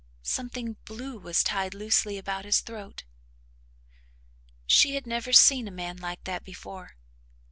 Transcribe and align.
Something 0.23 0.77
blue 0.85 1.19
was 1.19 1.43
tied 1.43 1.75
loosely 1.75 2.17
about 2.17 2.43
his 2.43 2.61
throat. 2.61 3.03
She 4.65 4.95
had 4.95 5.05
never 5.05 5.31
seen 5.31 5.67
a 5.67 5.71
man 5.77 5.97
like 5.97 6.23
that 6.23 6.43
before. 6.43 6.95